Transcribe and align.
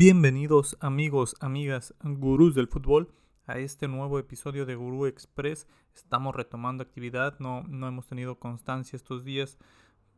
Bienvenidos 0.00 0.76
amigos, 0.78 1.34
amigas, 1.40 1.92
gurús 2.04 2.54
del 2.54 2.68
fútbol 2.68 3.12
a 3.48 3.58
este 3.58 3.88
nuevo 3.88 4.20
episodio 4.20 4.64
de 4.64 4.76
Gurú 4.76 5.06
Express. 5.06 5.66
Estamos 5.92 6.36
retomando 6.36 6.84
actividad, 6.84 7.36
no, 7.40 7.64
no 7.64 7.88
hemos 7.88 8.06
tenido 8.06 8.38
constancia 8.38 8.96
estos 8.96 9.24
días 9.24 9.58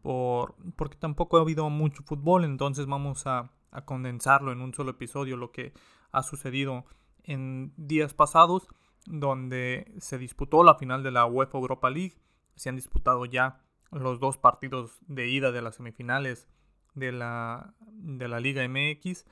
por, 0.03 0.55
porque 0.77 0.98
tampoco 0.98 1.38
ha 1.38 1.41
habido 1.41 1.71
mucho 1.71 2.02
fútbol, 2.02 2.45
entonces 2.45 2.85
vamos 2.85 3.27
a, 3.27 3.52
a 3.71 3.87
condensarlo 3.87 4.52
en 4.52 4.61
un 4.61 4.74
solo 4.74 4.91
episodio, 4.91 5.38
lo 5.38 5.51
que 5.51 5.73
ha 6.12 6.23
sucedido 6.23 6.85
en 7.24 7.73
días 7.79 8.12
pasados, 8.12 8.69
donde 9.07 9.95
se 9.97 10.19
disputó 10.19 10.62
la 10.62 10.74
final 10.74 11.02
de 11.02 11.12
la 11.12 11.24
UEFA 11.24 11.57
Europa 11.57 11.88
League, 11.88 12.19
se 12.55 12.69
han 12.69 12.77
disputado 12.77 13.24
ya 13.24 13.62
los 13.93 14.21
dos 14.21 14.37
partidos 14.37 14.99
de 15.07 15.30
ida 15.30 15.52
de 15.52 15.62
las 15.62 15.77
semifinales 15.77 16.49
de 16.95 17.12
la, 17.12 17.73
de 17.93 18.29
la 18.29 18.41
Liga 18.41 18.62
MX 18.69 19.24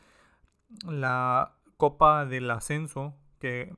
la 0.86 1.54
Copa 1.76 2.26
del 2.26 2.50
Ascenso 2.50 3.14
que, 3.38 3.74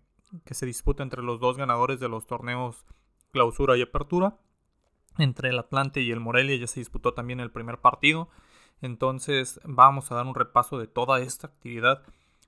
se 0.51 0.67
disputa 0.67 1.03
entre 1.03 1.23
los 1.23 1.41
dos 1.41 1.57
ganadores 1.57 2.01
de 2.01 2.09
los 2.09 2.27
torneos 2.27 2.87
Clausura 3.33 3.77
y 3.77 3.83
Apertura. 3.83 4.39
Entre 5.19 5.51
el 5.51 5.59
Atlante 5.59 6.01
y 6.01 6.11
el 6.13 6.21
Morelia 6.21 6.57
ya 6.57 6.67
se 6.67 6.81
disputó 6.81 7.15
también 7.15 7.41
el 7.41 7.51
primer 7.51 7.79
partido. 7.79 8.29
Entonces 8.81 9.61
vamos 9.65 10.11
a 10.11 10.15
dar 10.15 10.27
un 10.27 10.35
repaso 10.35 10.79
de 10.79 10.87
toda 10.87 11.21
esta 11.21 11.49
actividad 11.49 12.03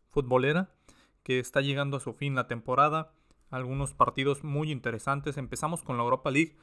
futbolera 0.09 0.71
que 1.23 1.39
está 1.39 1.61
llegando 1.61 1.97
a 1.97 2.01
su 2.01 2.13
fin 2.13 2.35
la 2.35 2.47
temporada. 2.47 3.13
Algunos 3.51 3.93
partidos 3.93 4.45
muy 4.45 4.71
interesantes. 4.71 5.37
Empezamos 5.37 5.83
con 5.83 5.97
la 5.97 6.05
Europa 6.05 6.31
League. 6.31 6.57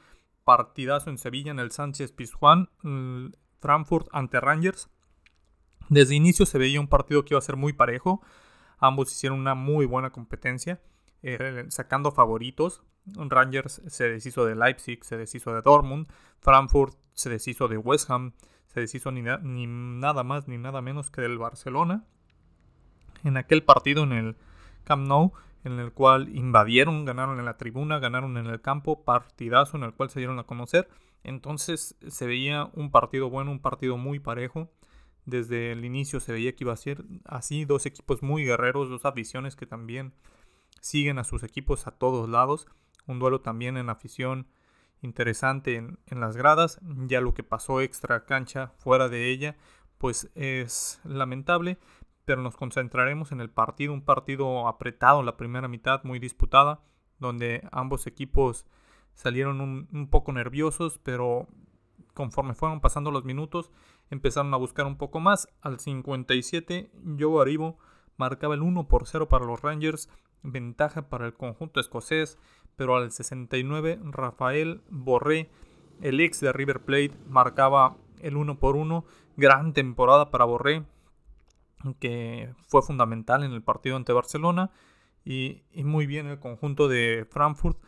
Partidazo 0.44 1.10
en 1.10 1.18
Sevilla 1.18 1.50
en 1.50 1.60
el 1.60 1.70
Sánchez 1.70 2.12
Pizjuán. 2.12 2.68
Frankfurt 3.60 4.08
ante 4.12 4.40
Rangers. 4.40 4.90
Desde 5.90 6.14
inicio 6.14 6.46
se 6.46 6.56
veía 6.56 6.80
un 6.80 6.86
partido 6.86 7.24
que 7.24 7.34
iba 7.34 7.38
a 7.38 7.42
ser 7.42 7.56
muy 7.56 7.72
parejo. 7.72 8.22
Ambos 8.78 9.10
hicieron 9.12 9.40
una 9.40 9.56
muy 9.56 9.86
buena 9.86 10.10
competencia, 10.10 10.80
eh, 11.22 11.66
sacando 11.68 12.12
favoritos. 12.12 12.84
Rangers 13.06 13.82
se 13.88 14.08
deshizo 14.08 14.46
de 14.46 14.54
Leipzig, 14.54 15.04
se 15.04 15.16
deshizo 15.16 15.52
de 15.52 15.62
Dortmund. 15.62 16.06
Frankfurt 16.38 16.96
se 17.12 17.28
deshizo 17.28 17.66
de 17.66 17.76
West 17.76 18.08
Ham, 18.08 18.34
se 18.68 18.80
deshizo 18.80 19.10
ni, 19.10 19.22
ni 19.42 19.66
nada 19.66 20.22
más 20.22 20.46
ni 20.46 20.58
nada 20.58 20.80
menos 20.80 21.10
que 21.10 21.22
del 21.22 21.38
Barcelona. 21.38 22.04
En 23.24 23.36
aquel 23.36 23.64
partido 23.64 24.04
en 24.04 24.12
el 24.12 24.36
Camp 24.84 25.08
Nou, 25.08 25.32
en 25.64 25.80
el 25.80 25.92
cual 25.92 26.28
invadieron, 26.36 27.04
ganaron 27.04 27.40
en 27.40 27.44
la 27.44 27.56
tribuna, 27.56 27.98
ganaron 27.98 28.36
en 28.36 28.46
el 28.46 28.60
campo, 28.60 29.02
partidazo 29.02 29.76
en 29.76 29.82
el 29.82 29.92
cual 29.92 30.08
se 30.08 30.20
dieron 30.20 30.38
a 30.38 30.44
conocer. 30.44 30.88
Entonces 31.24 31.96
se 32.06 32.26
veía 32.28 32.70
un 32.74 32.92
partido 32.92 33.28
bueno, 33.28 33.50
un 33.50 33.60
partido 33.60 33.96
muy 33.96 34.20
parejo. 34.20 34.70
Desde 35.26 35.72
el 35.72 35.84
inicio 35.84 36.20
se 36.20 36.32
veía 36.32 36.54
que 36.54 36.64
iba 36.64 36.72
a 36.72 36.76
ser 36.76 37.04
así, 37.24 37.64
dos 37.64 37.86
equipos 37.86 38.22
muy 38.22 38.44
guerreros, 38.44 38.88
dos 38.88 39.04
aficiones 39.04 39.56
que 39.56 39.66
también 39.66 40.12
siguen 40.80 41.18
a 41.18 41.24
sus 41.24 41.42
equipos 41.42 41.86
a 41.86 41.92
todos 41.92 42.28
lados. 42.28 42.66
Un 43.06 43.18
duelo 43.18 43.40
también 43.40 43.76
en 43.76 43.90
afición 43.90 44.46
interesante 45.02 45.76
en, 45.76 45.98
las 46.20 46.36
gradas. 46.36 46.80
Ya 47.06 47.20
lo 47.20 47.34
que 47.34 47.42
pasó 47.42 47.80
extra 47.80 48.24
cancha 48.24 48.72
fuera 48.78 49.08
de 49.08 49.30
ella, 49.30 49.56
pues 49.98 50.30
es 50.34 51.00
lamentable. 51.04 51.78
Pero 52.24 52.42
nos 52.42 52.56
concentraremos 52.56 53.32
en 53.32 53.40
el 53.40 53.50
partido, 53.50 53.92
un 53.92 54.04
partido 54.04 54.68
apretado 54.68 55.20
en 55.20 55.26
la 55.26 55.36
primera 55.36 55.68
mitad, 55.68 56.04
muy 56.04 56.18
disputada, 56.18 56.80
donde 57.18 57.66
ambos 57.72 58.06
equipos 58.06 58.66
salieron 59.14 59.60
un, 59.60 59.88
un 59.92 60.08
poco 60.08 60.32
nerviosos, 60.32 60.98
pero 61.02 61.48
conforme 62.20 62.52
fueron 62.52 62.82
pasando 62.82 63.10
los 63.10 63.24
minutos, 63.24 63.70
empezaron 64.10 64.52
a 64.52 64.58
buscar 64.58 64.84
un 64.84 64.98
poco 64.98 65.20
más. 65.20 65.48
Al 65.62 65.80
57, 65.80 66.90
Joe 67.18 67.40
Aribo 67.40 67.78
marcaba 68.18 68.54
el 68.54 68.60
1 68.60 68.88
por 68.88 69.06
0 69.06 69.30
para 69.30 69.46
los 69.46 69.62
Rangers, 69.62 70.10
ventaja 70.42 71.08
para 71.08 71.24
el 71.24 71.32
conjunto 71.32 71.80
escocés, 71.80 72.36
pero 72.76 72.94
al 72.94 73.10
69, 73.10 74.00
Rafael 74.04 74.82
Borré, 74.90 75.48
el 76.02 76.20
ex 76.20 76.40
de 76.40 76.52
River 76.52 76.80
Plate, 76.80 77.12
marcaba 77.26 77.96
el 78.20 78.36
1 78.36 78.58
por 78.58 78.76
1. 78.76 79.02
Gran 79.38 79.72
temporada 79.72 80.30
para 80.30 80.44
Borré, 80.44 80.84
que 82.00 82.52
fue 82.68 82.82
fundamental 82.82 83.44
en 83.44 83.52
el 83.52 83.62
partido 83.62 83.96
ante 83.96 84.12
Barcelona. 84.12 84.72
Y, 85.24 85.62
y 85.72 85.84
muy 85.84 86.04
bien 86.04 86.26
el 86.26 86.38
conjunto 86.38 86.86
de 86.86 87.26
Frankfurt 87.30 87.78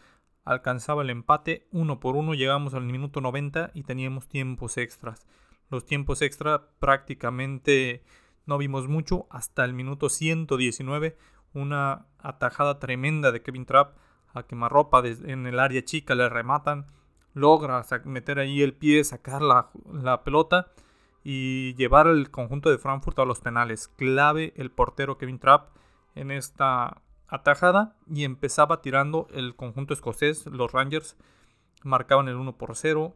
alcanzaba 0.44 1.02
el 1.02 1.10
empate 1.10 1.66
uno 1.72 2.00
por 2.00 2.16
uno, 2.16 2.34
llegamos 2.34 2.74
al 2.74 2.84
minuto 2.84 3.20
90 3.20 3.70
y 3.74 3.82
teníamos 3.82 4.28
tiempos 4.28 4.76
extras. 4.78 5.26
Los 5.70 5.86
tiempos 5.86 6.22
extra 6.22 6.68
prácticamente 6.78 8.02
no 8.46 8.58
vimos 8.58 8.88
mucho 8.88 9.26
hasta 9.30 9.64
el 9.64 9.72
minuto 9.72 10.08
119, 10.08 11.16
una 11.54 12.06
atajada 12.18 12.78
tremenda 12.78 13.32
de 13.32 13.42
Kevin 13.42 13.66
Trapp 13.66 13.96
a 14.34 14.44
quemarropa 14.44 15.02
en 15.06 15.46
el 15.46 15.58
área 15.60 15.84
chica, 15.84 16.14
le 16.14 16.28
rematan, 16.28 16.86
logra 17.34 17.84
meter 18.04 18.38
ahí 18.38 18.62
el 18.62 18.74
pie, 18.74 19.04
sacar 19.04 19.42
la, 19.42 19.70
pelota 20.24 20.72
y 21.24 21.74
llevar 21.74 22.06
el 22.06 22.30
conjunto 22.30 22.70
de 22.70 22.78
Frankfurt 22.78 23.18
a 23.18 23.24
los 23.24 23.40
penales. 23.40 23.88
Clave 23.88 24.52
el 24.56 24.70
portero 24.70 25.18
Kevin 25.18 25.38
Trapp 25.38 25.76
en 26.14 26.30
esta 26.30 27.02
atajada 27.32 27.96
y 28.06 28.24
empezaba 28.24 28.82
tirando 28.82 29.26
el 29.32 29.56
conjunto 29.56 29.94
escocés. 29.94 30.46
Los 30.46 30.72
Rangers 30.72 31.16
marcaban 31.82 32.28
el 32.28 32.36
1 32.36 32.58
por 32.58 32.76
0, 32.76 33.14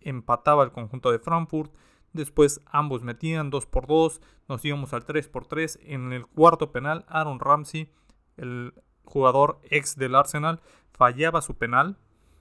empataba 0.00 0.62
el 0.62 0.70
conjunto 0.70 1.10
de 1.10 1.18
Frankfurt. 1.18 1.74
Después 2.12 2.62
ambos 2.66 3.02
metían 3.02 3.50
2 3.50 3.66
por 3.66 3.86
2, 3.86 4.20
nos 4.48 4.64
íbamos 4.64 4.92
al 4.94 5.04
3 5.04 5.28
por 5.28 5.46
3. 5.46 5.80
En 5.82 6.12
el 6.12 6.26
cuarto 6.26 6.70
penal, 6.70 7.04
Aaron 7.08 7.40
Ramsey, 7.40 7.92
el 8.36 8.72
jugador 9.04 9.58
ex 9.64 9.96
del 9.96 10.14
Arsenal, 10.14 10.60
fallaba 10.92 11.42
su 11.42 11.56
penal. 11.56 11.98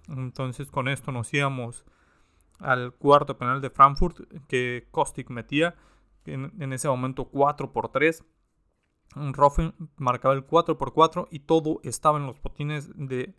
Entonces 0.07 0.69
con 0.69 0.87
esto 0.87 1.11
nos 1.11 1.33
íbamos 1.33 1.83
al 2.59 2.93
cuarto 2.93 3.37
penal 3.39 3.59
de 3.59 3.71
Frankfurt 3.71 4.19
que 4.47 4.87
Kostic 4.91 5.31
metía. 5.31 5.75
En, 6.25 6.73
ese 6.73 6.89
momento 6.89 7.25
4 7.25 7.71
por 7.71 7.89
3. 7.89 8.23
Roffen 9.33 9.73
marcaba 9.97 10.33
el 10.33 10.45
4 10.45 10.77
por 10.77 10.93
4 10.93 11.27
y 11.31 11.39
todo 11.39 11.79
estaba 11.83 12.17
en 12.17 12.25
los 12.25 12.41
botines 12.41 12.89
de, 12.95 13.33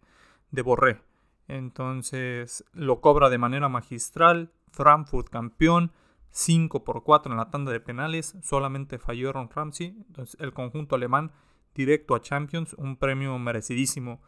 de 0.51 0.63
Borré. 0.63 1.01
Entonces 1.49 2.65
lo 2.73 3.01
cobra 3.01 3.31
de 3.31 3.39
manera 3.39 3.69
magistral. 3.69 4.53
Frankfurt 4.71 5.29
campeón. 5.29 5.93
5 6.31 6.85
por 6.85 7.03
4 7.03 7.33
en 7.33 7.39
la 7.39 7.51
tanda 7.51 7.73
de 7.73 7.81
penales. 7.81 8.37
Solamente 8.43 8.99
falló 8.99 9.33
Ron 9.33 9.51
Ramsey. 9.51 9.97
Entonces 10.07 10.39
el 10.41 10.53
conjunto 10.53 10.95
alemán 10.95 11.33
directo 11.75 12.15
a 12.15 12.21
Champions. 12.21 12.75
Un 12.75 12.97
premio 12.97 13.39
merecidísimo 13.39 14.21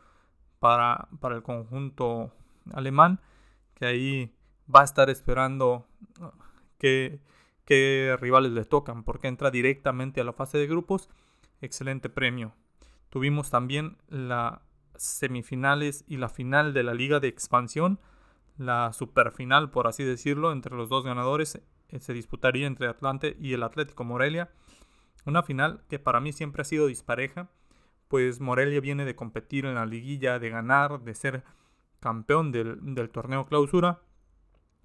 para, 0.58 1.08
para 1.20 1.36
el 1.36 1.42
conjunto 1.42 2.32
alemán. 2.72 3.20
Que 3.74 3.86
ahí 3.86 4.34
va 4.74 4.80
a 4.80 4.84
estar 4.84 5.10
esperando 5.10 5.86
que, 6.78 7.20
que 7.66 8.16
rivales 8.18 8.52
le 8.52 8.64
tocan. 8.64 9.04
Porque 9.04 9.28
entra 9.28 9.50
directamente 9.50 10.22
a 10.22 10.24
la 10.24 10.32
fase 10.32 10.56
de 10.56 10.66
grupos 10.66 11.10
excelente 11.60 12.08
premio. 12.08 12.54
Tuvimos 13.08 13.50
también 13.50 13.98
las 14.08 14.60
semifinales 14.96 16.04
y 16.06 16.16
la 16.16 16.28
final 16.28 16.74
de 16.74 16.82
la 16.82 16.94
Liga 16.94 17.20
de 17.20 17.28
Expansión, 17.28 17.98
la 18.56 18.92
superfinal, 18.92 19.70
por 19.70 19.86
así 19.86 20.04
decirlo, 20.04 20.52
entre 20.52 20.76
los 20.76 20.88
dos 20.88 21.04
ganadores. 21.04 21.60
Eh, 21.88 22.00
se 22.00 22.12
disputaría 22.12 22.66
entre 22.66 22.88
Atlante 22.88 23.36
y 23.40 23.54
el 23.54 23.62
Atlético 23.62 24.04
Morelia. 24.04 24.50
Una 25.24 25.42
final 25.42 25.82
que 25.88 25.98
para 25.98 26.20
mí 26.20 26.32
siempre 26.32 26.62
ha 26.62 26.64
sido 26.64 26.86
dispareja, 26.86 27.50
pues 28.08 28.40
Morelia 28.40 28.80
viene 28.80 29.04
de 29.04 29.16
competir 29.16 29.66
en 29.66 29.74
la 29.74 29.86
liguilla, 29.86 30.38
de 30.38 30.50
ganar, 30.50 31.00
de 31.00 31.14
ser 31.14 31.44
campeón 32.00 32.52
del, 32.52 32.78
del 32.94 33.10
torneo 33.10 33.46
clausura 33.46 34.02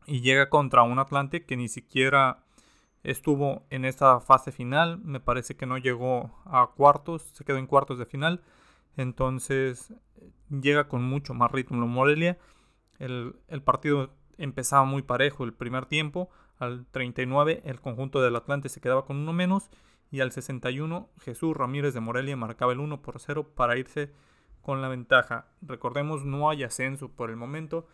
y 0.06 0.22
llega 0.22 0.50
contra 0.50 0.84
un 0.84 1.00
Atlante 1.00 1.46
que 1.46 1.58
ni 1.58 1.68
siquiera 1.68 2.45
estuvo 3.06 3.66
en 3.70 3.86
esta 3.86 4.20
fase 4.20 4.52
final, 4.52 5.00
me 5.00 5.20
parece 5.20 5.56
que 5.56 5.66
no 5.66 5.78
llegó 5.78 6.32
a 6.46 6.72
cuartos, 6.76 7.22
se 7.34 7.46
quedó 7.46 7.58
en 7.58 7.68
cuartos 7.68 8.00
de 8.00 8.06
final, 8.06 8.42
entonces 8.98 9.94
llega 10.50 10.88
con 10.88 11.04
mucho 11.04 11.34
más 11.34 11.52
ritmo 11.52 11.86
Morelia. 11.88 12.38
El, 12.98 13.36
el 13.48 13.62
partido 13.62 14.12
empezaba 14.38 14.86
muy 14.86 15.04
parejo 15.04 15.44
el 15.44 15.54
primer 15.54 15.86
tiempo, 15.86 16.30
al 16.58 16.86
39 16.88 17.62
el 17.66 17.80
conjunto 17.82 18.22
del 18.22 18.36
Atlante 18.36 18.70
se 18.70 18.82
quedaba 18.82 19.06
con 19.06 19.18
uno 19.18 19.34
menos 19.34 19.70
y 20.12 20.22
al 20.22 20.32
61 20.32 21.10
Jesús 21.20 21.56
Ramírez 21.56 21.94
de 21.94 22.00
Morelia 22.00 22.38
marcaba 22.38 22.74
el 22.74 22.80
1 22.80 23.02
por 23.02 23.20
0 23.20 23.52
para 23.56 23.78
irse 23.78 24.12
con 24.62 24.82
la 24.82 24.88
ventaja. 24.88 25.48
Recordemos, 25.62 26.26
no 26.26 26.50
hay 26.50 26.64
ascenso 26.64 27.10
por 27.10 27.30
el 27.30 27.36
momento, 27.36 27.88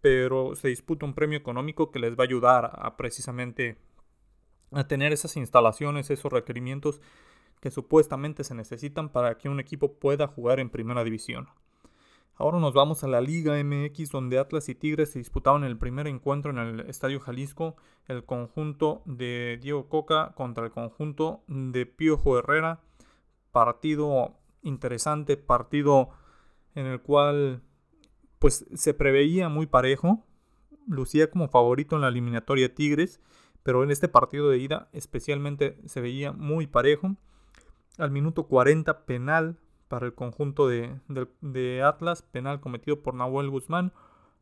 pero 0.00 0.54
se 0.54 0.68
disputa 0.68 1.04
un 1.04 1.14
premio 1.14 1.36
económico 1.36 1.90
que 1.90 1.98
les 1.98 2.14
va 2.16 2.22
a 2.22 2.26
ayudar 2.26 2.70
a 2.74 2.96
precisamente 2.96 3.76
a 4.72 4.86
tener 4.86 5.12
esas 5.12 5.36
instalaciones, 5.36 6.10
esos 6.10 6.32
requerimientos 6.32 7.00
que 7.60 7.70
supuestamente 7.70 8.44
se 8.44 8.54
necesitan 8.54 9.08
para 9.08 9.36
que 9.38 9.48
un 9.48 9.60
equipo 9.60 9.94
pueda 9.94 10.26
jugar 10.28 10.60
en 10.60 10.70
primera 10.70 11.04
división. 11.04 11.48
Ahora 12.36 12.60
nos 12.60 12.72
vamos 12.72 13.02
a 13.02 13.08
la 13.08 13.20
Liga 13.20 13.60
MX 13.62 14.10
donde 14.10 14.38
Atlas 14.38 14.68
y 14.68 14.76
Tigres 14.76 15.10
se 15.10 15.18
disputaban 15.18 15.64
el 15.64 15.76
primer 15.76 16.06
encuentro 16.06 16.52
en 16.52 16.58
el 16.58 16.80
Estadio 16.88 17.18
Jalisco, 17.18 17.74
el 18.06 18.24
conjunto 18.24 19.02
de 19.06 19.58
Diego 19.60 19.88
Coca 19.88 20.34
contra 20.36 20.64
el 20.64 20.70
conjunto 20.70 21.42
de 21.48 21.84
Piojo 21.84 22.38
Herrera. 22.38 22.80
Partido 23.50 24.36
interesante, 24.62 25.36
partido 25.36 26.10
en 26.76 26.86
el 26.86 27.00
cual 27.00 27.60
pues 28.38 28.66
se 28.72 28.94
preveía 28.94 29.48
muy 29.48 29.66
parejo, 29.66 30.24
lucía 30.86 31.30
como 31.30 31.48
favorito 31.48 31.96
en 31.96 32.02
la 32.02 32.08
eliminatoria 32.08 32.72
Tigres, 32.72 33.20
pero 33.68 33.84
en 33.84 33.90
este 33.90 34.08
partido 34.08 34.48
de 34.48 34.56
ida 34.56 34.88
especialmente 34.94 35.78
se 35.84 36.00
veía 36.00 36.32
muy 36.32 36.66
parejo. 36.66 37.16
Al 37.98 38.10
minuto 38.10 38.44
40 38.44 39.04
penal 39.04 39.58
para 39.88 40.06
el 40.06 40.14
conjunto 40.14 40.66
de, 40.66 41.82
Atlas, 41.84 42.22
penal 42.22 42.62
cometido 42.62 43.02
por 43.02 43.12
Nahuel 43.12 43.50
Guzmán, 43.50 43.92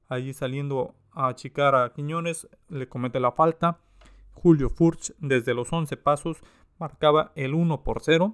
allí 0.09 0.33
saliendo 0.33 0.95
a 1.11 1.27
achicar 1.27 1.75
a 1.75 1.93
Quiñones, 1.93 2.47
le 2.69 2.89
comete 2.89 3.19
la 3.19 3.33
falta. 3.33 3.81
Julio 4.33 4.71
Furch 4.71 5.13
desde 5.19 5.55
los 5.55 5.73
11 5.73 5.97
pasos 5.97 6.37
marcaba 6.79 7.33
el 7.35 7.55
1 7.55 7.83
por 7.83 8.03
0. 8.03 8.33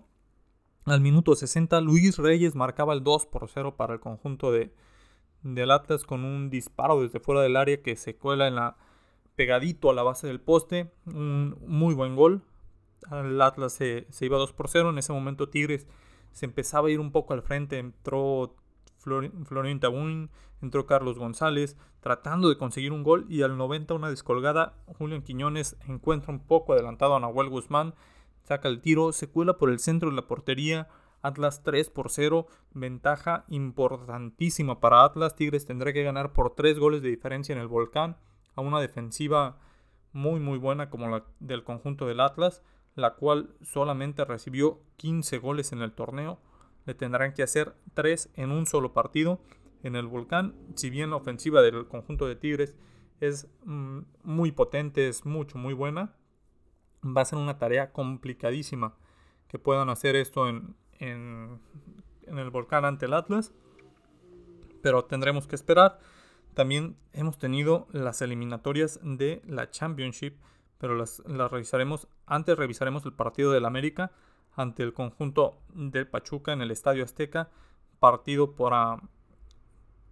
Al 0.84 1.00
minuto 1.00 1.34
60 1.34 1.80
Luis 1.80 2.18
Reyes 2.18 2.54
marcaba 2.54 2.92
el 2.92 3.02
2 3.02 3.28
por 3.28 3.48
0 3.48 3.76
para 3.78 3.94
el 3.94 4.00
conjunto 4.00 4.52
de, 4.52 4.74
del 5.42 5.70
Atlas 5.70 6.04
con 6.04 6.22
un 6.26 6.50
disparo 6.50 7.00
desde 7.00 7.18
fuera 7.18 7.40
del 7.40 7.56
área 7.56 7.82
que 7.82 7.96
se 7.96 8.14
cuela 8.14 8.46
en 8.46 8.56
la 8.56 8.76
pegadito 9.36 9.90
a 9.90 9.94
la 9.94 10.02
base 10.02 10.26
del 10.26 10.40
poste. 10.40 10.92
Un 11.06 11.56
muy 11.66 11.94
buen 11.94 12.16
gol. 12.16 12.42
El 13.10 13.40
Atlas 13.40 13.72
se, 13.72 14.06
iba 14.20 14.38
2 14.38 14.52
por 14.52 14.68
0. 14.68 14.90
En 14.90 14.98
ese 14.98 15.12
momento 15.12 15.48
Tigres 15.48 15.86
se 16.32 16.46
empezaba 16.46 16.88
a 16.88 16.90
ir 16.90 17.00
un 17.00 17.12
poco 17.12 17.34
al 17.34 17.42
frente. 17.42 17.78
Entró 17.78 18.54
Florín 18.98 19.80
Tabuin, 19.80 20.30
entró 20.60 20.86
Carlos 20.86 21.18
González 21.18 21.76
tratando 22.00 22.48
de 22.48 22.58
conseguir 22.58 22.92
un 22.92 23.04
gol 23.04 23.26
y 23.28 23.42
al 23.42 23.56
90 23.56 23.94
una 23.94 24.10
descolgada. 24.10 24.74
Julián 24.98 25.22
Quiñones 25.22 25.76
encuentra 25.86 26.32
un 26.32 26.40
poco 26.40 26.72
adelantado 26.72 27.14
a 27.14 27.20
Nahuel 27.20 27.48
Guzmán. 27.48 27.94
Saca 28.42 28.68
el 28.68 28.80
tiro, 28.80 29.12
se 29.12 29.28
cuela 29.28 29.56
por 29.56 29.70
el 29.70 29.78
centro 29.78 30.10
de 30.10 30.16
la 30.16 30.26
portería 30.26 30.88
Atlas 31.22 31.62
3 31.62 31.90
por 31.90 32.10
0, 32.10 32.48
ventaja 32.72 33.44
importantísima 33.48 34.80
para 34.80 35.04
Atlas. 35.04 35.36
Tigres 35.36 35.64
tendrá 35.64 35.92
que 35.92 36.02
ganar 36.02 36.32
por 36.32 36.56
3 36.56 36.78
goles 36.80 37.02
de 37.02 37.10
diferencia 37.10 37.52
en 37.52 37.60
el 37.60 37.68
volcán 37.68 38.16
a 38.54 38.60
una 38.60 38.80
defensiva 38.80 39.58
muy 40.12 40.40
muy 40.40 40.58
buena 40.58 40.90
como 40.90 41.08
la 41.08 41.24
del 41.40 41.64
conjunto 41.64 42.06
del 42.06 42.20
Atlas, 42.20 42.62
la 42.94 43.14
cual 43.14 43.54
solamente 43.62 44.24
recibió 44.24 44.80
15 44.96 45.38
goles 45.38 45.72
en 45.72 45.82
el 45.82 45.92
torneo. 45.92 46.38
Le 46.84 46.94
tendrán 46.94 47.32
que 47.32 47.42
hacer 47.42 47.74
3 47.94 48.30
en 48.34 48.50
un 48.50 48.66
solo 48.66 48.92
partido 48.92 49.40
en 49.82 49.96
el 49.96 50.06
volcán. 50.06 50.54
Si 50.74 50.90
bien 50.90 51.10
la 51.10 51.16
ofensiva 51.16 51.62
del 51.62 51.86
conjunto 51.86 52.26
de 52.26 52.36
Tigres 52.36 52.76
es 53.20 53.48
mm, 53.64 54.00
muy 54.24 54.52
potente, 54.52 55.08
es 55.08 55.24
mucho, 55.24 55.58
muy 55.58 55.74
buena, 55.74 56.14
va 57.04 57.22
a 57.22 57.24
ser 57.24 57.38
una 57.38 57.58
tarea 57.58 57.92
complicadísima 57.92 58.94
que 59.48 59.58
puedan 59.58 59.90
hacer 59.90 60.16
esto 60.16 60.48
en, 60.48 60.74
en, 60.98 61.60
el 62.26 62.50
volcán 62.50 62.84
ante 62.84 63.06
el 63.06 63.14
Atlas. 63.14 63.52
Pero 64.82 65.04
tendremos 65.04 65.46
que 65.46 65.54
esperar. 65.54 65.98
También 66.54 66.96
hemos 67.12 67.38
tenido 67.38 67.86
las 67.92 68.22
eliminatorias 68.22 69.00
de 69.02 69.42
la 69.46 69.70
Championship, 69.70 70.36
pero 70.78 70.94
las, 70.94 71.22
las, 71.26 71.50
revisaremos. 71.50 72.08
Antes 72.26 72.58
revisaremos 72.58 73.04
el 73.06 73.12
partido 73.12 73.52
del 73.52 73.64
América 73.64 74.12
ante 74.54 74.82
el 74.82 74.92
conjunto 74.92 75.58
del 75.74 76.06
Pachuca 76.06 76.52
en 76.52 76.60
el 76.60 76.70
Estadio 76.70 77.04
Azteca. 77.04 77.50
Partido 78.00 78.54
para, 78.56 79.00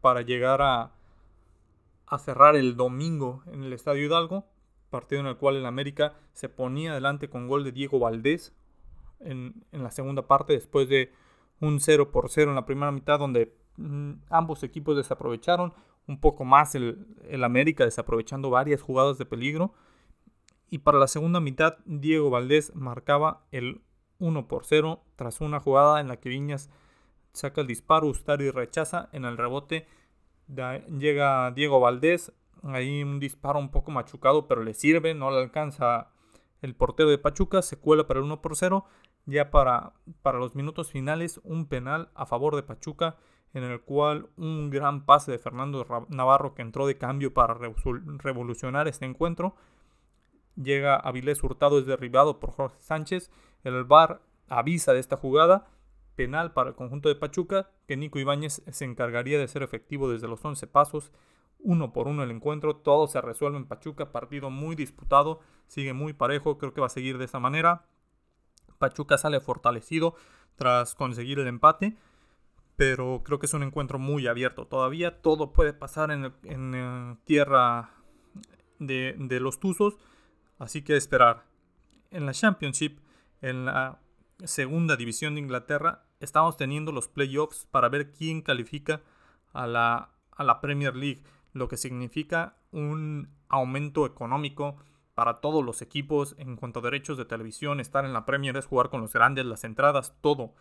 para 0.01 0.23
llegar 0.23 0.63
a, 0.63 0.93
a 2.07 2.19
cerrar 2.19 2.57
el 2.57 2.77
domingo 2.77 3.43
en 3.47 3.65
el 3.65 3.73
Estadio 3.73 4.07
Hidalgo. 4.07 4.47
Partido 4.91 5.21
en 5.21 5.27
el 5.27 5.37
cual 5.37 5.57
el 5.57 5.67
América 5.67 6.15
se 6.33 6.49
ponía 6.49 6.93
adelante 6.93 7.29
con 7.29 7.49
gol 7.49 7.65
de 7.65 7.73
Diego 7.73 7.99
Valdés, 7.99 8.55
en, 9.21 9.65
la 9.73 9.91
segunda 9.91 10.27
parte 10.27 10.55
después 10.55 10.89
de 10.89 11.13
un 11.61 11.81
0 11.81 12.11
por 12.11 12.31
0 12.31 12.51
en 12.51 12.55
la 12.55 12.67
primera 12.67 12.91
mitad 12.91 13.19
donde 13.19 13.55
mm, 13.77 14.13
ambos 14.31 14.63
equipos 14.63 14.97
desaprovecharon 14.97 15.73
un 16.11 16.19
poco 16.21 16.45
más 16.45 16.75
el, 16.75 17.07
el, 17.29 17.45
América 17.45 17.85
desaprovechando 17.85 18.51
varias 18.51 18.83
jugadas 18.83 19.17
de 19.17 19.27
peligro. 19.27 19.73
Y 20.69 20.79
para 20.79 20.99
la 20.99 21.07
segunda 21.07 21.41
mitad 21.41 21.79
Diego 21.87 22.31
Valdés 22.31 22.75
marcaba 22.75 23.47
el 23.53 23.81
1 24.19 24.49
por 24.49 24.65
0 24.65 25.03
tras 25.15 25.41
una 25.41 25.61
jugada 25.61 26.01
en 26.01 26.09
la 26.09 26.19
que 26.19 26.29
Viñas 26.29 26.69
saca 27.33 27.61
el 27.61 27.69
disparo, 27.69 28.09
Ustari 28.09 28.51
rechaza 28.51 29.09
en 29.13 29.25
el 29.25 29.37
rebote 29.37 29.87
llega 30.49 31.53
Diego 31.53 31.79
Valdés 31.79 32.33
ahí 32.65 33.05
un 33.05 33.21
disparo 33.21 33.61
un 33.61 33.71
poco 33.71 33.93
machucado 33.93 34.49
pero 34.49 34.65
le 34.65 34.75
sirve, 34.75 35.15
no 35.15 35.31
le 35.31 35.39
alcanza 35.39 36.11
el 36.61 36.75
portero 36.75 37.09
de 37.09 37.19
Pachuca, 37.19 37.63
se 37.63 37.79
cuela 37.79 38.07
para 38.07 38.19
el 38.19 38.27
1 38.27 38.43
por 38.43 38.57
0 38.57 38.85
ya 39.27 39.51
para, 39.51 39.93
para 40.23 40.39
los 40.39 40.55
minutos 40.55 40.91
finales 40.91 41.41
un 41.45 41.67
penal 41.67 42.11
a 42.15 42.27
favor 42.27 42.57
de 42.57 42.63
Pachuca 42.63 43.17
en 43.53 43.65
el 43.65 43.81
cual 43.81 44.29
un 44.37 44.71
gran 44.71 45.05
pase 45.05 45.33
de 45.33 45.39
Fernando 45.39 45.87
Navarro 46.09 46.55
que 46.55 46.63
entró 46.63 46.87
de 46.87 46.99
cambio 46.99 47.35
para 47.35 47.55
revolucionar 47.55 48.87
este 48.87 49.07
encuentro. 49.07 49.57
Llega 50.57 50.97
Avilés 50.97 51.43
Hurtado, 51.43 51.79
es 51.79 51.87
derribado 51.87 52.39
por 52.39 52.53
Jorge 52.53 52.81
Sánchez. 52.81 53.31
El 53.65 53.85
VAR 53.85 54.23
avisa 54.49 54.93
de 54.93 55.01
esta 55.01 55.17
jugada. 55.17 55.67
Penal 56.15 56.53
para 56.53 56.71
el 56.71 56.77
conjunto 56.77 57.09
de 57.09 57.15
Pachuca, 57.15 57.71
que 57.87 57.97
Nico 57.97 58.19
Ibáñez 58.19 58.63
se 58.71 58.85
encargaría 58.85 59.39
de 59.39 59.49
ser 59.49 59.63
efectivo 59.63 60.11
desde 60.11 60.29
los 60.29 60.45
11 60.45 60.67
pasos. 60.67 61.13
Uno 61.61 61.93
por 61.93 62.09
uno 62.09 62.23
el 62.23 62.31
encuentro, 62.31 62.77
todo 62.77 63.07
se 63.07 63.21
resuelve 63.21 63.57
en 63.57 63.67
Pachuca, 63.67 64.13
partido 64.13 64.51
muy 64.51 64.77
disputado, 64.77 65.41
sigue 65.67 65.93
muy 65.93 66.13
parejo, 66.13 66.59
creo 66.59 66.75
que 66.75 66.81
va 66.81 66.89
a 66.89 66.91
seguir 66.91 67.17
de 67.17 67.25
esa 67.25 67.39
manera. 67.39 67.87
Pachuca 68.81 69.19
sale 69.19 69.41
fortalecido 69.41 70.17
tras 70.57 70.95
conseguir 70.95 71.39
el 71.39 71.47
empate, 71.47 71.97
pero 72.77 73.23
creo 73.23 73.39
que 73.39 73.47
es 73.47 73.55
un 73.55 73.63
encuentro 73.63 73.99
muy 73.99 74.27
abierto. 74.27 74.67
Todavía 74.67 75.21
todo 75.21 75.53
puede 75.53 75.75
pasar 75.75 76.11
en, 76.11 76.33
eh, 76.75 77.17
tierra 77.25 77.91
de, 78.79 79.15
de, 79.19 79.39
los 79.39 79.61
Tuzos, 79.61 79.99
así 80.59 80.83
que 80.83 80.97
esperar. 80.97 81.45
En 82.11 82.27
la 82.27 82.33
Championship, 82.33 82.99
en 83.43 83.67
la 83.67 84.01
segunda 84.45 84.97
división 84.97 85.35
de 85.35 85.43
Inglaterra, 85.43 86.07
estamos 86.19 86.57
teniendo 86.57 86.91
los 86.91 87.07
playoffs 87.07 87.67
para 87.71 87.91
ver 87.91 88.13
quién 88.13 88.41
califica 88.41 89.03
a 89.53 89.67
la, 89.67 90.11
a 90.33 90.43
la 90.43 90.61
Premier 90.63 90.97
League, 90.97 91.23
lo 91.53 91.69
que 91.69 91.77
significa 91.77 92.57
un 92.73 93.29
aumento 93.49 94.07
económico 94.07 94.79
para 95.21 95.43
todos 95.43 95.63
los 95.63 95.83
equipos 95.83 96.35
en 96.39 96.57
cuanto 96.57 96.79
a 96.79 96.83
derechos 96.83 97.19
de 97.19 97.27
televisión, 97.27 97.79
estar 97.79 98.07
en 98.07 98.15
la 98.15 98.25
Premier 98.25 98.57
es 98.57 98.65
jugar 98.65 98.89
con 98.89 99.03
los 99.03 99.13
grandes, 99.13 99.45
las 99.45 99.65
entradas, 99.65 100.15
todo. 100.23 100.55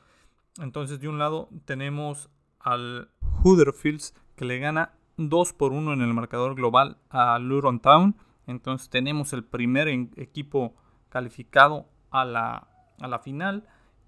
Entonces 0.62 1.00
de 1.00 1.08
un 1.08 1.18
lado 1.18 1.48
tenemos 1.63 2.30
al 2.60 3.10
Huddersfield 3.42 4.01
que 4.36 4.44
le 4.44 4.60
gana 4.60 4.98
2 5.16 5.54
por 5.54 5.72
1 5.72 5.94
en 5.94 6.01
el 6.01 6.13
marcador 6.13 6.56
global 6.56 6.98
a 7.10 7.39
Luton 7.39 7.80
Town. 7.80 8.18
Entonces 8.48 8.89
tenemos 8.89 9.32
el 9.32 9.46
primer 9.46 9.88
equipo 9.88 10.75
calificado 11.08 11.86
a 12.12 12.25
la, 12.25 12.68
a 13.00 13.08
la 13.08 13.20
final. 13.20 13.66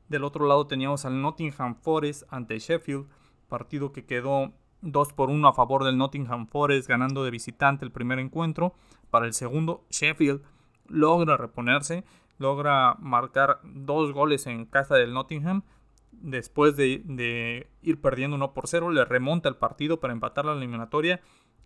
Del 0.09 0.25
otro 0.25 0.45
lado 0.47 0.67
teníamos 0.67 1.05
al 1.05 1.21
Nottingham 1.21 1.75
Forest 1.75 2.23
ante 2.29 2.59
Sheffield, 2.59 3.07
partido 3.47 3.93
que 3.93 4.05
quedó 4.05 4.51
2 4.81 5.13
por 5.13 5.29
1 5.29 5.47
a 5.47 5.53
favor 5.53 5.83
del 5.83 5.97
Nottingham 5.97 6.47
Forest, 6.47 6.87
ganando 6.87 7.23
de 7.23 7.31
visitante 7.31 7.85
el 7.85 7.91
primer 7.91 8.19
encuentro. 8.19 8.73
Para 9.09 9.25
el 9.25 9.33
segundo, 9.33 9.85
Sheffield 9.89 10.41
logra 10.87 11.37
reponerse, 11.37 12.03
logra 12.37 12.95
marcar 12.99 13.59
dos 13.63 14.11
goles 14.11 14.47
en 14.47 14.65
casa 14.65 14.95
del 14.95 15.13
Nottingham. 15.13 15.63
Después 16.11 16.75
de, 16.75 17.67
ir 17.81 18.01
perdiendo 18.01 18.35
1 18.35 18.53
por 18.53 18.67
0, 18.67 18.91
le 18.91 19.05
remonta 19.05 19.49
el 19.49 19.55
partido 19.55 19.99
para 19.99 20.13
empatar 20.13 20.45
la 20.45 20.53
eliminatoria. 20.53 21.21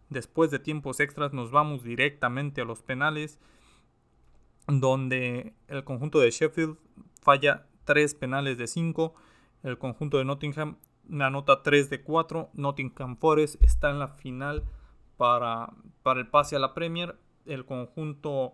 Después 0.09 0.51
de 0.51 0.59
tiempos 0.59 0.99
extras 0.99 1.33
nos 1.33 1.51
vamos 1.51 1.83
directamente 1.83 2.61
a 2.61 2.65
los 2.65 2.83
penales, 2.83 3.39
donde 4.67 5.53
el 5.67 5.83
conjunto 5.83 6.19
de 6.19 6.31
Sheffield 6.31 6.77
falla 7.21 7.67
3 7.85 8.13
penales 8.15 8.57
de 8.57 8.67
5. 8.67 9.15
El 9.63 9.77
conjunto 9.77 10.19
de 10.19 10.25
Nottingham 10.25 10.77
una 11.09 11.29
nota 11.29 11.63
3 11.63 11.89
de 11.89 12.01
4. 12.01 12.49
Nottingham 12.53 13.17
Forest 13.17 13.61
está 13.61 13.89
en 13.89 13.99
la 13.99 14.09
final 14.09 14.63
para, 15.17 15.73
para 16.03 16.19
el 16.19 16.27
pase 16.27 16.55
a 16.55 16.59
la 16.59 16.73
Premier. 16.73 17.17
El 17.45 17.65
conjunto 17.65 18.53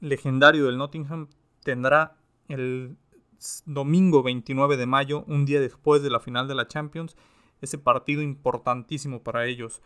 legendario 0.00 0.66
del 0.66 0.78
Nottingham 0.78 1.28
tendrá 1.62 2.16
el 2.48 2.96
domingo 3.64 4.22
29 4.22 4.76
de 4.76 4.86
mayo, 4.86 5.24
un 5.26 5.44
día 5.46 5.60
después 5.60 6.02
de 6.02 6.10
la 6.10 6.20
final 6.20 6.48
de 6.48 6.54
la 6.54 6.68
Champions, 6.68 7.16
ese 7.60 7.78
partido 7.78 8.22
importantísimo 8.22 9.22
para 9.22 9.46
ellos. 9.46 9.82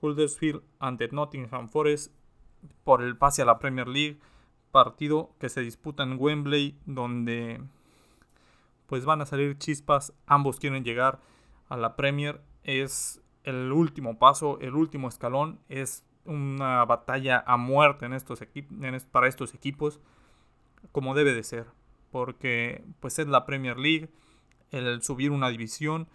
Huddersfield 0.00 0.62
ante 0.78 1.08
Nottingham 1.08 1.68
Forest 1.68 2.12
por 2.84 3.02
el 3.02 3.16
pase 3.16 3.42
a 3.42 3.46
la 3.46 3.58
Premier 3.58 3.88
League, 3.88 4.20
partido 4.70 5.30
que 5.38 5.48
se 5.48 5.60
disputa 5.60 6.02
en 6.02 6.16
Wembley, 6.18 6.78
donde 6.84 7.60
pues 8.86 9.04
van 9.04 9.20
a 9.20 9.26
salir 9.26 9.58
chispas, 9.58 10.12
ambos 10.26 10.58
quieren 10.58 10.84
llegar 10.84 11.20
a 11.68 11.76
la 11.76 11.96
Premier, 11.96 12.40
es 12.62 13.20
el 13.44 13.72
último 13.72 14.18
paso, 14.18 14.58
el 14.60 14.74
último 14.74 15.08
escalón. 15.08 15.60
Es 15.68 16.04
una 16.24 16.84
batalla 16.84 17.44
a 17.46 17.56
muerte 17.56 18.06
en 18.06 18.14
estos 18.14 18.42
para 19.10 19.28
estos 19.28 19.54
equipos, 19.54 20.00
como 20.92 21.14
debe 21.14 21.34
de 21.34 21.42
ser. 21.42 21.66
Porque 22.10 22.84
pues 23.00 23.18
es 23.18 23.26
la 23.28 23.44
Premier 23.44 23.78
League, 23.78 24.08
el 24.70 25.02
subir 25.02 25.30
una 25.30 25.50
división, 25.50 26.08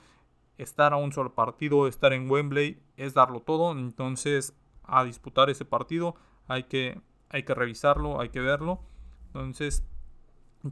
estar 0.57 0.93
a 0.93 0.97
un 0.97 1.11
solo 1.11 1.33
partido, 1.33 1.87
estar 1.87 2.13
en 2.13 2.29
Wembley, 2.29 2.81
es 2.97 3.13
darlo 3.13 3.41
todo. 3.41 3.71
Entonces, 3.71 4.53
a 4.83 5.03
disputar 5.03 5.49
ese 5.49 5.65
partido 5.65 6.15
hay 6.47 6.63
que, 6.63 6.99
hay 7.29 7.43
que 7.43 7.53
revisarlo, 7.53 8.19
hay 8.19 8.29
que 8.29 8.39
verlo. 8.39 8.79
Entonces, 9.27 9.85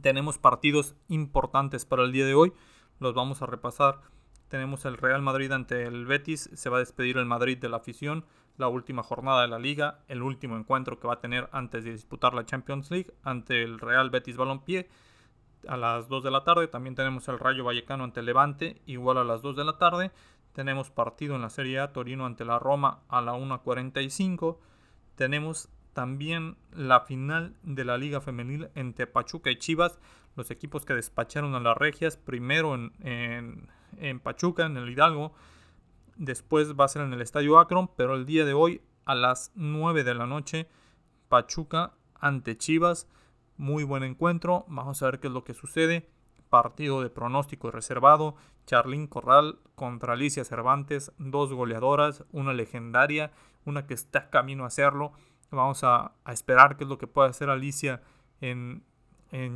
tenemos 0.00 0.38
partidos 0.38 0.94
importantes 1.08 1.84
para 1.84 2.02
el 2.02 2.12
día 2.12 2.26
de 2.26 2.34
hoy. 2.34 2.52
Los 3.00 3.14
vamos 3.14 3.42
a 3.42 3.46
repasar. 3.46 4.00
Tenemos 4.48 4.84
el 4.84 4.96
Real 4.96 5.22
Madrid 5.22 5.50
ante 5.52 5.84
el 5.84 6.06
Betis. 6.06 6.50
Se 6.54 6.70
va 6.70 6.76
a 6.76 6.80
despedir 6.80 7.16
el 7.16 7.26
Madrid 7.26 7.58
de 7.58 7.68
la 7.68 7.78
afición. 7.78 8.24
La 8.56 8.68
última 8.68 9.02
jornada 9.02 9.42
de 9.42 9.48
la 9.48 9.58
liga. 9.58 10.00
El 10.08 10.22
último 10.22 10.56
encuentro 10.56 10.98
que 10.98 11.06
va 11.06 11.14
a 11.14 11.20
tener 11.20 11.48
antes 11.52 11.84
de 11.84 11.92
disputar 11.92 12.34
la 12.34 12.44
Champions 12.44 12.90
League 12.90 13.12
ante 13.22 13.62
el 13.62 13.78
Real 13.78 14.10
Betis 14.10 14.36
Balompié. 14.36 14.88
A 15.66 15.76
las 15.76 16.08
2 16.08 16.22
de 16.22 16.30
la 16.30 16.44
tarde 16.44 16.68
también 16.68 16.94
tenemos 16.94 17.26
el 17.28 17.38
Rayo 17.38 17.64
Vallecano 17.64 18.04
ante 18.04 18.22
Levante. 18.22 18.82
Igual 18.86 19.18
a 19.18 19.24
las 19.24 19.42
2 19.42 19.56
de 19.56 19.64
la 19.64 19.78
tarde. 19.78 20.10
Tenemos 20.52 20.90
partido 20.90 21.36
en 21.36 21.42
la 21.42 21.50
Serie 21.50 21.78
A 21.78 21.92
Torino 21.92 22.26
ante 22.26 22.44
la 22.44 22.58
Roma 22.58 23.00
a 23.08 23.20
la 23.20 23.34
1.45. 23.34 24.58
Tenemos 25.14 25.68
también 25.98 26.56
la 26.70 27.00
final 27.00 27.56
de 27.64 27.84
la 27.84 27.98
Liga 27.98 28.20
Femenil 28.20 28.70
entre 28.76 29.08
Pachuca 29.08 29.50
y 29.50 29.58
Chivas, 29.58 29.98
los 30.36 30.52
equipos 30.52 30.84
que 30.84 30.94
despacharon 30.94 31.56
a 31.56 31.58
las 31.58 31.76
Regias, 31.76 32.16
primero 32.16 32.76
en, 32.76 33.68
en, 33.96 34.20
Pachuca, 34.20 34.66
en 34.66 34.76
el 34.76 34.88
Hidalgo, 34.88 35.32
después 36.14 36.78
va 36.78 36.84
a 36.84 36.88
ser 36.88 37.02
en 37.02 37.12
el 37.12 37.20
Estadio 37.20 37.58
Akron, 37.58 37.90
pero 37.96 38.14
el 38.14 38.26
día 38.26 38.44
de 38.44 38.52
hoy 38.54 38.80
a 39.06 39.16
las 39.16 39.50
9 39.56 40.04
de 40.04 40.14
la 40.14 40.28
noche, 40.28 40.68
Pachuca 41.28 41.94
ante 42.14 42.56
Chivas, 42.56 43.08
muy 43.56 43.82
buen 43.82 44.04
encuentro, 44.04 44.66
vamos 44.68 45.02
a 45.02 45.06
ver 45.06 45.18
qué 45.18 45.26
es 45.26 45.32
lo 45.32 45.42
que 45.42 45.52
sucede, 45.52 46.08
partido 46.48 47.02
de 47.02 47.10
pronóstico 47.10 47.72
reservado, 47.72 48.36
Charlín 48.66 49.08
Corral 49.08 49.58
contra 49.74 50.12
Alicia 50.12 50.44
Cervantes, 50.44 51.10
dos 51.18 51.52
goleadoras, 51.52 52.22
una 52.30 52.52
legendaria, 52.52 53.32
una 53.64 53.88
que 53.88 53.94
está 53.94 54.30
camino 54.30 54.62
a 54.62 54.68
hacerlo, 54.68 55.12
Vamos 55.50 55.82
a, 55.82 56.12
esperar 56.26 56.76
qué 56.76 56.84
es 56.84 56.90
lo 56.90 56.98
que 56.98 57.06
puede 57.06 57.30
hacer 57.30 57.48
Alicia 57.50 58.02
en, 58.40 58.82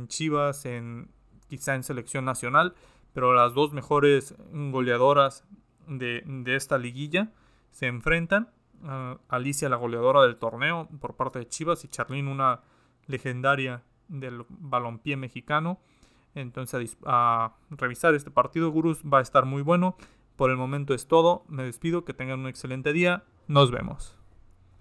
Chivas, 0.07 0.65
en, 0.65 1.09
quizá 1.47 1.75
en 1.75 1.83
selección 1.83 2.25
nacional. 2.25 2.73
Pero 3.13 3.33
las 3.33 3.53
dos 3.53 3.73
mejores 3.73 4.35
goleadoras 4.51 5.45
de, 5.87 6.23
esta 6.47 6.77
liguilla 6.77 7.31
se 7.71 7.87
enfrentan. 7.87 8.49
Alicia, 9.29 9.69
la 9.69 9.77
goleadora 9.77 10.23
del 10.23 10.37
torneo 10.37 10.89
por 10.99 11.15
parte 11.15 11.39
de 11.39 11.47
Chivas, 11.47 11.85
y 11.85 11.87
Charlene, 11.87 12.29
una 12.29 12.61
legendaria 13.07 13.83
del 14.07 14.45
balompié 14.49 15.15
mexicano. 15.15 15.79
Entonces, 16.35 16.97
a, 17.05 17.53
revisar 17.69 18.15
este 18.15 18.31
partido, 18.31 18.71
Gurús, 18.71 19.03
va 19.03 19.19
a 19.19 19.21
estar 19.21 19.45
muy 19.45 19.61
bueno. 19.61 19.95
Por 20.35 20.49
el 20.49 20.57
momento 20.57 20.93
es 20.93 21.07
todo. 21.07 21.45
Me 21.47 21.63
despido. 21.63 22.03
Que 22.05 22.13
tengan 22.13 22.39
un 22.39 22.47
excelente 22.47 22.91
día. 22.93 23.23
Nos 23.47 23.71
vemos. 23.71 24.17